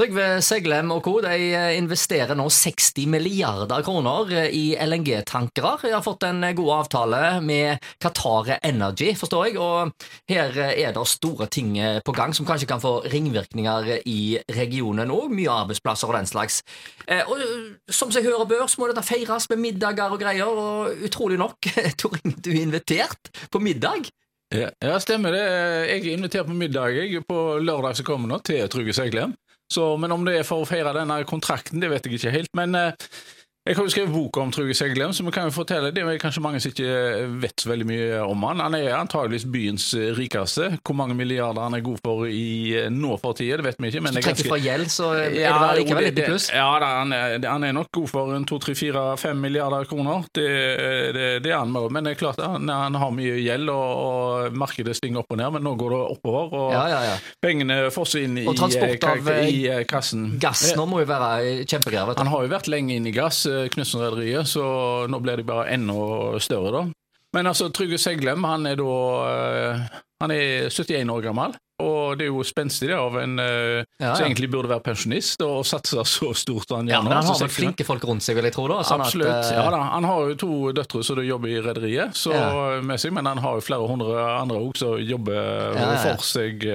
[0.00, 1.18] Trygve Seglem og co.
[1.20, 5.74] de eh, investerer nå 60 milliarder kroner eh, i LNG-tankere.
[5.82, 9.92] De har fått en god avtale med Qatar Energy, forstår jeg, og
[10.32, 15.34] her er det store ting på gang som kanskje kan få ringvirkninger i regionen òg.
[15.36, 16.62] Mye arbeidsplasser og den slags.
[17.28, 17.44] Og
[17.92, 21.68] som seg hører bør, så må dette feires med middager og greier, og utrolig nok,
[22.00, 24.08] Torin, du er invitert på middag.
[24.48, 25.44] Ja, stemmer det.
[25.44, 29.36] Jeg er invitert på middag jeg, på lørdag som kommer nå, til Trygve Seglem.
[30.00, 32.52] Men om det er for å feire denne kontrakten, det vet jeg ikke helt.
[32.58, 33.10] Men eh,
[33.70, 36.16] jeg har jo skrevet bok om Trygve Seglem, så vi kan jo fortelle det er
[36.18, 38.62] kanskje mange som ikke vet så veldig mye om han.
[38.64, 39.84] Han er antageligvis byens
[40.18, 40.72] rikeste.
[40.82, 43.92] Hvor mange milliarder han er god for i eh, nå for tida, det vet vi
[43.92, 44.02] ikke.
[44.02, 46.48] Men Hvis du trekker fra gjeld, så er det ja, likevel litt pluss?
[46.50, 49.86] Ja, da, han, er, han, er, nok god for en to, tre, fire, fem milliarder
[49.90, 50.26] kroner.
[50.34, 50.48] Det,
[51.14, 51.86] det, det er han med.
[51.94, 55.38] Men det er klart han, han har mye gjeld, og, og, markedet stinger opp og
[55.38, 55.54] ned.
[55.58, 59.86] Men nå går det oppover, og ja, ja, pengene fosser inn i, av, i, i
[59.86, 60.26] kassen.
[60.42, 62.16] Gass nå må jo være kjempegreier.
[62.18, 63.44] Han har jo vært lenge inne i gass.
[63.74, 64.64] Knutsen-rederiet, så
[65.10, 66.84] nå blir de bare enda større, da.
[67.36, 68.94] Men altså, Trygve Seglem han er da
[69.30, 69.82] eh,
[70.22, 71.58] Han er 71 år gammel.
[71.80, 74.10] Og det er jo spenstig det av en uh, ja, ja.
[74.12, 76.92] som egentlig burde være pensjonist og satse så stort han gjør.
[76.92, 78.66] Ja, men han har vel flinke folk rundt seg, vil jeg tro?
[78.68, 78.82] da?
[78.84, 79.30] Sånn Absolutt.
[79.32, 79.54] At, uh...
[79.56, 82.20] ja da, Han har jo to døtre som jobber i rederiet,
[83.16, 86.68] men han har jo flere hundre andre òg som jobber for seg.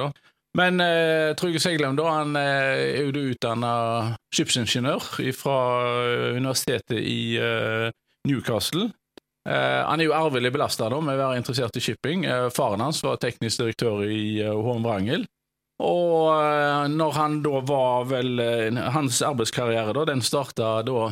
[0.00, 0.08] da.
[0.56, 3.72] Men eh, Trygve Seglem da, han eh, er jo utdanna
[4.32, 5.56] skipsingeniør fra
[6.06, 7.90] eh, universitetet i eh,
[8.28, 8.88] Newcastle.
[9.48, 12.24] Eh, han er jo arvelig belasta med å være interessert i shipping.
[12.24, 15.28] Eh, faren hans var teknisk direktør i HM Wrangel.
[15.84, 18.40] Og når han da var vel
[18.94, 21.10] Hans arbeidskarriere da, den starta da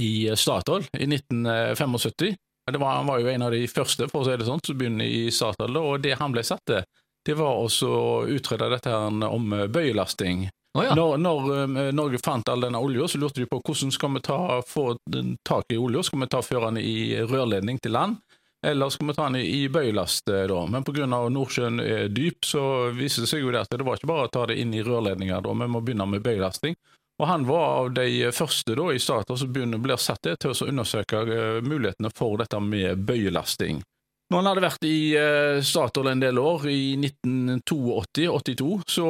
[0.00, 2.32] i Statoil i 1975.
[2.72, 5.04] Var, han var jo en av de første for å si det sånn, som begynner
[5.04, 6.80] i Statoil, og det han ble satt til
[7.26, 10.46] det var å utrede dette her om eh, bøyelasting.
[10.76, 10.94] Oh, ja.
[10.94, 14.20] når, når, eh, Norge fant all denne olja, så lurte de på hvordan skal vi
[14.20, 14.96] ta, få
[15.42, 16.04] tak i olja.
[16.06, 18.20] Skal vi ta føre i rørledning til land,
[18.66, 20.28] eller skal vi ta den i bøyelast?
[20.28, 20.60] Eh, da?
[20.70, 21.08] Men pga.
[21.08, 24.34] Nordsjøen er dyp, så viser det seg jo det at det var ikke bare å
[24.36, 26.78] ta det inn i rørledninger, da, vi må begynne med bøyelasting.
[27.16, 31.24] Og Han var av de første da i Statoil som blir satt til å undersøke
[31.64, 33.80] mulighetene for dette med bøyelasting.
[34.26, 39.06] Når han hadde vært i uh, Statoil en del år, i 1982-82, så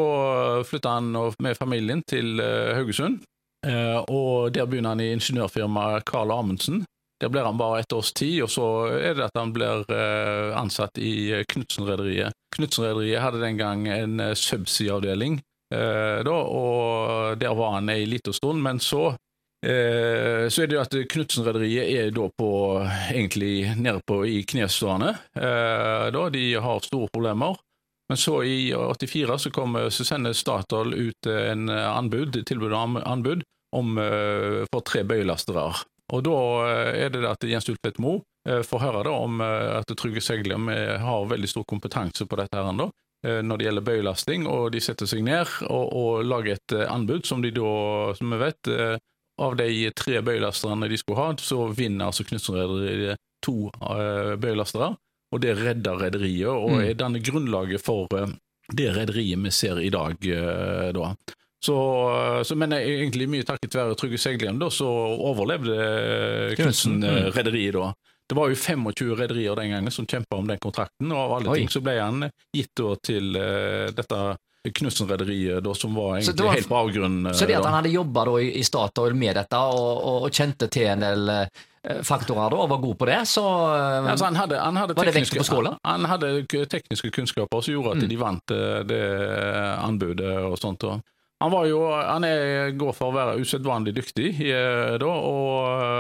[0.69, 1.09] flytta han
[1.43, 3.23] med familien til uh, Haugesund.
[3.67, 6.85] Og Der begynner han i ingeniørfirmaet Carl Amundsen.
[7.19, 9.83] Der blir han bare et års tid, og så er det at han blir
[10.55, 12.37] ansatt i Knutsen-rederiet.
[12.55, 15.41] Knutsen-rederiet hadde den gang en subsea-avdeling,
[15.73, 18.63] og der var han ei lita stund.
[18.63, 19.17] Men så
[19.65, 22.51] Eh, så er det jo at Knutsen-rederiet er da på
[23.09, 25.15] egentlig nede på i knestående.
[25.39, 27.57] Eh, da, de har store problemer.
[28.09, 33.43] Men så i 84 så, kommer, så sender Statoil ut en anbud, tilbud om anbud
[33.75, 35.67] om, eh, for tre bøyelastere.
[36.15, 36.39] Og da
[36.95, 40.69] er det at Jens Ultvedt Moe får høre da om at Trygve Seglem
[41.03, 42.87] har veldig stor kompetanse på dette her enda,
[43.27, 47.43] når det gjelder bøyelasting, og de setter seg ned og, og lager et anbud som
[47.43, 47.73] de da,
[48.15, 48.71] som vi vet,
[49.43, 54.95] av de tre bøyelasterne de skulle ha, så vinner altså Knutsen-rederiet to uh, bøyelastere.
[55.35, 56.85] Og det redder rederiet, og mm.
[56.87, 58.31] er denne grunnlaget for uh,
[58.73, 60.17] det rederiet vi ser i dag.
[60.23, 61.13] Uh, da.
[61.67, 61.77] Så,
[62.47, 67.91] så, men egentlig mye takket være Trygve Seglien, da, så overlevde Knutsen-rederiet da.
[68.27, 71.53] Det var jo 25 rederier den gangen som kjempa om den kontrakten, og av alle
[71.53, 71.61] Oi.
[71.61, 73.37] ting så ble han gitt da til
[73.95, 74.19] dette
[74.75, 77.35] Knutsen-rederiet, som var egentlig var, helt på avgrunnen.
[77.35, 80.69] Så det at han hadde jobba i, i Statoil med dette, og, og, og, kjente
[80.73, 84.41] til en del eh, faktorer da, og var god på det, så eh, altså, han
[84.43, 85.77] hadde, han hadde var det vekt på skåla?
[85.87, 88.09] Han, hadde tekniske kunnskaper som gjorde at mm.
[88.13, 89.03] de vant eh, det
[89.83, 90.89] anbudet og sånt.
[90.89, 91.03] Og
[91.43, 94.31] han var jo, han er, går for å være usedvanlig dyktig
[95.03, 95.47] da, og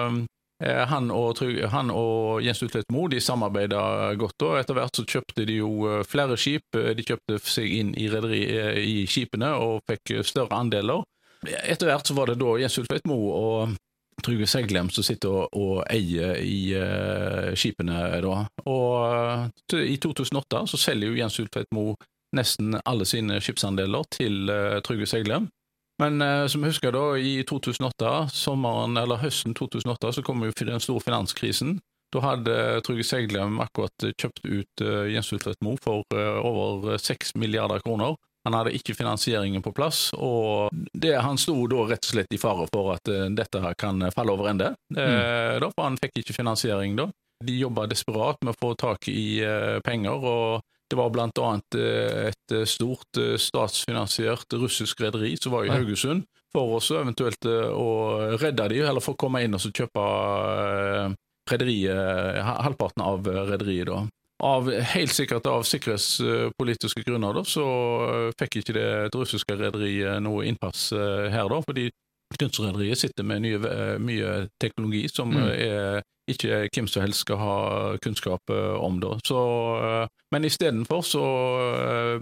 [0.06, 0.22] Eh,
[0.64, 4.42] han og, han og Jens Utvedt Moe de samarbeida godt.
[4.42, 6.64] og Etter hvert så kjøpte de jo eh, flere skip.
[6.76, 8.08] Eh, de kjøpte seg inn i,
[8.80, 11.04] i skipene og fikk større andeler.
[11.44, 13.76] Etter hvert så var det da Jens Ultvedt Moe og
[14.24, 17.98] Trygve Seglem som sitter og, og eier i uh, skipene.
[18.24, 18.38] da.
[18.64, 21.98] Og I 2008 så selger jo Jens Ultvedt Moe
[22.34, 25.50] nesten alle sine skipsandeler til uh, Trygve Seglem.
[26.02, 30.54] Men eh, som jeg husker da, i 2008, sommeren eller høsten 2008, så kom jo
[30.60, 31.78] den store finanskrisen.
[32.14, 32.56] Da hadde
[32.86, 38.14] Trygve Seglem akkurat kjøpt ut uh, Jens Utvedt Moe for uh, over 6 milliarder kroner.
[38.46, 42.38] Han hadde ikke finansieringen på plass, og det, han sto da rett og slett i
[42.38, 44.70] fare for at uh, dette her kan falle over ende.
[44.94, 45.02] Mm.
[45.64, 47.08] Da, for han fikk ikke finansiering da.
[47.44, 49.42] De jobba desperat med å få tak i
[49.84, 56.22] penger, og Det var blant annet et stort statsfinansiert russisk rederi som var i Haugesund,
[56.54, 57.88] for oss eventuelt å
[58.38, 60.04] redde de, eller for å komme inn og kjøpe
[61.50, 63.90] rederiet, halvparten av rederiet.
[63.90, 64.04] da.
[64.46, 67.66] Av, helt sikkert av sikkerhetspolitiske grunner da, så
[68.38, 71.90] fikk ikke det, russiske rederiet noe innpass her, da, fordi
[72.34, 73.58] Kunstrederiet sitter med nye,
[74.02, 74.30] mye
[74.60, 75.44] teknologi som mm.
[75.54, 76.00] er,
[76.30, 77.56] ikke hvem som helst skal ha
[78.02, 79.00] kunnskap om.
[79.00, 79.12] det.
[79.28, 79.40] Så,
[80.34, 81.24] men istedenfor så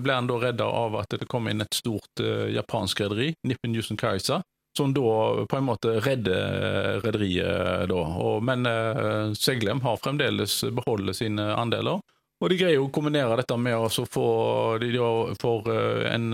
[0.01, 2.21] ble han da redda av at det kom inn et stort
[2.53, 4.43] japansk rederi, Nippen Yusen Kaisa,
[4.77, 8.03] som da på en måte redder rederiet da.
[8.19, 12.03] Og, men eh, Seglem har fremdeles beholdt sine andeler.
[12.43, 14.27] Og de greier å kombinere dette med å få
[14.83, 14.91] de
[15.41, 15.69] får
[16.11, 16.27] en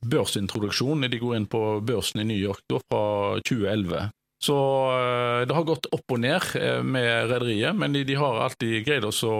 [0.00, 1.04] børsintroduksjon.
[1.12, 3.02] De går inn på børsen i New York da, fra
[3.44, 4.08] 2011.
[4.40, 6.46] Så uh, det har gått opp og ned
[6.84, 9.34] med rederiet, men de, de, har alltid greid å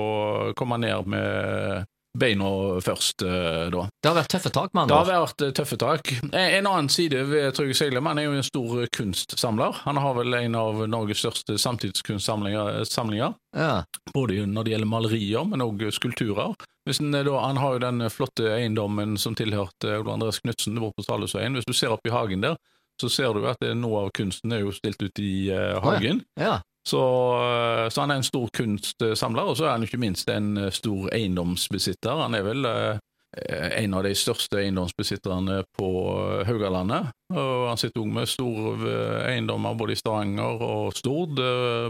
[0.58, 1.88] komme ned med
[2.18, 3.84] beina først, eh, da.
[4.02, 6.10] Det har vært tøffe tak, med andre Det har vært eh, tøffe tak.
[6.32, 9.82] En annen side ved Trygve Seglem han er jo en stor kunstsamler.
[9.84, 13.36] Han har vel en av Norges største samtidskunstsamlinger.
[13.56, 13.84] Ja.
[14.14, 16.58] Både når det gjelder malerier, men òg skulpturer.
[16.90, 21.54] Da, han har jo den flotte eiendommen som tilhørte Ole Andreas Knutsen bort på Salhusveien.
[21.54, 22.56] Hvis du ser opp i hagen der,
[23.00, 26.22] så ser du at noe av kunsten er jo stilt ut i uh, hagen.
[26.24, 26.50] Oh, ja.
[26.50, 26.58] Ja.
[26.88, 27.00] Så,
[27.44, 30.70] eh, så, han er en stor kunstsamler, og så er han ikke minst en eh,
[30.72, 32.22] stor eiendomsbesitter.
[32.24, 35.90] Han er vel en av de største eiendomsbesitterne på
[36.48, 37.12] Haugalandet.
[37.30, 38.96] Og han sitter òg med store
[39.28, 41.38] eiendommer både i Stavanger og Stord,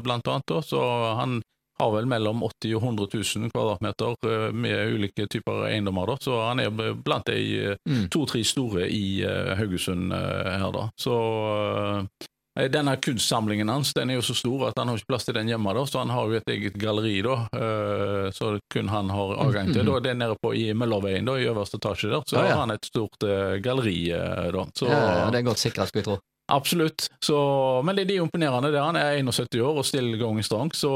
[0.05, 0.53] blant annet.
[0.69, 0.83] Så
[1.17, 1.39] han
[1.81, 6.13] har vel mellom 80 og 100 000 kvadratmeter med ulike typer eiendommer.
[6.13, 6.19] Da.
[6.21, 8.09] Så han er blant de mm.
[8.13, 9.23] to-tre store i
[9.59, 10.89] Haugesund her, da.
[11.01, 11.17] Så
[12.59, 15.37] Eh, denne kunstsamlingen hans den er jo så stor at han har ikke plass til
[15.39, 17.37] den hjemme, da, så han har jo et eget galleri da,
[18.35, 19.87] så kun han har adgang til.
[19.87, 22.57] Da er nede på i Møllerveien, da, i øverste etasje der, så ja, ja.
[22.57, 23.29] har han et stort
[23.63, 24.11] galleri.
[24.11, 24.67] Da.
[24.75, 26.19] Så, ja, det er godt sikra, skulle jeg tro.
[26.51, 27.07] Absolutt.
[27.23, 27.39] Så,
[27.87, 28.73] men det, det er imponerende.
[28.75, 28.83] det.
[28.83, 30.91] Han er 71 år og still going strong, så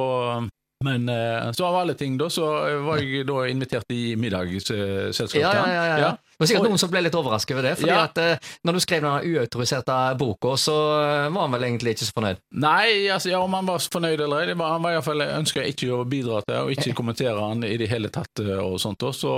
[0.84, 1.08] men
[1.56, 2.46] så av alle ting, da, så
[2.84, 5.40] var jeg da invitert i middagsselskap.
[5.40, 6.12] Ja, ja, ja, ja.
[6.34, 7.72] Det var sikkert noen som ble litt overrasket over det.
[7.78, 8.00] fordi ja.
[8.08, 12.08] at eh, når du skrev den uautoriserte boka, så eh, var han vel egentlig ikke
[12.08, 12.40] så fornøyd?
[12.64, 16.00] Nei, altså, ja, om han var fornøyd eller ei, han var iallfall ønska ikke å
[16.10, 19.06] bidra til og ikke kommentere han i det hele tatt eh, og sånt.
[19.14, 19.34] Så,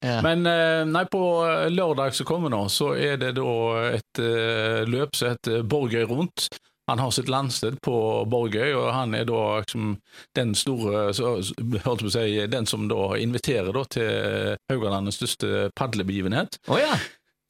[0.00, 0.16] ja.
[0.24, 0.46] Men
[0.88, 1.20] nei, på
[1.68, 3.52] lørdag som kommer nå, så er det da
[3.90, 4.20] et
[4.88, 6.48] løp som heter Borgøy rundt.
[6.90, 7.94] Han har sitt landsted på
[8.26, 9.92] Borgøy, og han er da liksom,
[10.34, 11.36] den store så,
[11.84, 16.58] på å si, Den som da inviterer da, til Haugalandets største padlebegivenhet.
[16.66, 16.98] Oh, ja.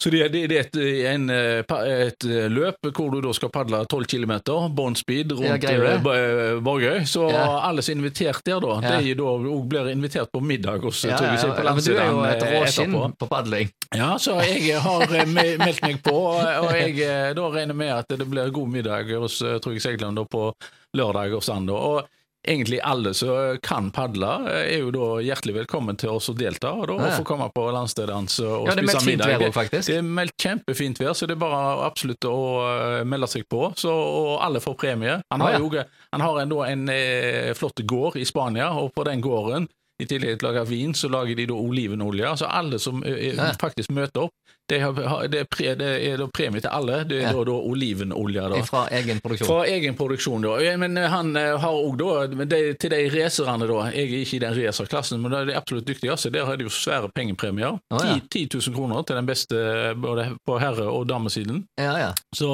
[0.03, 0.77] Så det, det, det er et,
[1.13, 4.33] en, et, løp hvor du da skal padle 12 km,
[4.73, 7.03] bånn speed, rundt ja, eh, Borgøy.
[7.05, 7.43] Så ja.
[7.69, 8.95] alle som er invitert der, da, ja.
[9.05, 9.35] de da
[9.69, 11.53] blir invitert på middag hos ja, ja, ja.
[11.69, 13.69] Men du er jo et eh, råskinn på padling.
[13.93, 18.29] Ja, så jeg har eh, meldt meg på, og jeg da regner med at det
[18.31, 20.49] blir god middag hos Trygve Segland på
[20.97, 21.77] lørdag og søndag.
[21.77, 26.73] Og egentlig alle som kan padle, er jo da hjertelig velkommen til oss å delta.
[26.79, 27.17] Og da ja.
[27.19, 29.37] få komme på landstedet hans og ja, spise middag.
[29.43, 29.91] Vær, faktisk.
[29.91, 33.67] det er meldt kjempefint vær, så det er bare absolutt å uh, melde seg på.
[33.81, 35.19] Så, og alle får premie.
[35.33, 35.83] Han har, ah, ja.
[35.83, 39.69] jo, han har en, en, en eh, flott gård i Spania, og på den gården
[40.01, 42.27] i tillegg til å lage vin, så lager de da olivenolje.
[42.29, 43.51] Altså alle som ja.
[43.61, 44.35] faktisk møter opp,
[44.71, 47.01] det, har, det, er, pre, det er da premie til alle.
[47.09, 47.33] Det er ja.
[47.35, 48.45] da, da olivenolje.
[48.53, 48.61] Da.
[48.69, 49.49] Fra egen produksjon.
[49.49, 50.77] Fra egen produksjon, da.
[50.79, 53.81] Men han har òg da de, Til de racerne, da.
[53.91, 56.31] Jeg er ikke i den racerklassen, men det er absolutt dyktigste.
[56.35, 57.81] Der har de jo svære pengepremier.
[57.91, 58.21] Oh, ja.
[58.31, 59.63] 10, 10 000 kroner til den beste
[59.99, 61.65] både på herre- og damesiden.
[61.81, 62.11] Ja, ja.
[62.35, 62.51] Så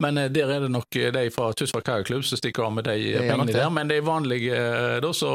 [0.00, 3.52] men der er det nok de fra Tysvær Kajakklubb som stikker av med de pengene
[3.52, 3.68] der.
[3.74, 4.60] Men de vanlige,
[5.04, 5.32] da, så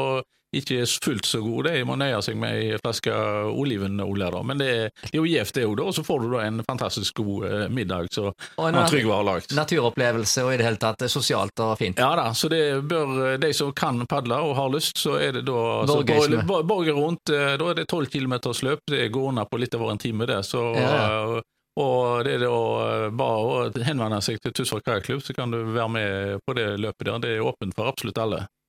[0.54, 1.64] ikke er fullt så god.
[1.64, 3.12] Det må nøye seg med ei flaske
[3.50, 4.42] olivenolje, da.
[4.46, 5.88] Men det er jo gjevt, det òg, da.
[5.90, 9.54] Og så får du da en fantastisk god eh, middag som Trygve har lagd.
[9.56, 12.00] Naturopplevelse og i det hele tatt eh, sosialt og fint.
[12.00, 15.38] Ja da, så det bør eh, de som kan padle og har lyst, så er
[15.38, 18.80] det da borge Borger rundt, da er det tolv kilometers løp.
[18.90, 20.40] Det går unna på litt over en time, det.
[20.46, 21.42] Så ja.
[21.76, 25.90] Og det er da bare å henvende seg til Tysvær kajakklubb, så kan du være
[25.92, 27.18] med på det løpet der.
[27.20, 28.46] Det er åpent for absolutt alle.